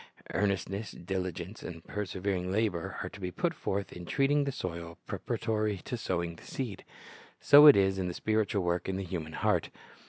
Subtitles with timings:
[0.33, 5.77] Earnestness, diligence, and persevering labor are to be put forth in treating the soil preparatory
[5.85, 6.83] to sowing the seed.
[7.39, 9.69] So it is in the spiritual work in the human heart.